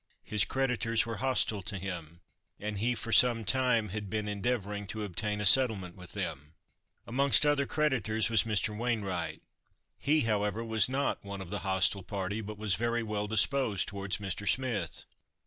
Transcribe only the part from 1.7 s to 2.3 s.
him,